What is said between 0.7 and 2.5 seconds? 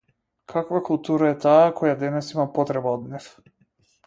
култура е таа која денес има